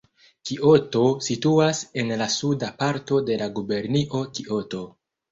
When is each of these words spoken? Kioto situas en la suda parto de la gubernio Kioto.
Kioto 0.49 1.01
situas 1.25 1.81
en 2.03 2.13
la 2.21 2.27
suda 2.35 2.69
parto 2.79 3.19
de 3.27 3.37
la 3.41 3.49
gubernio 3.59 4.23
Kioto. 4.39 4.81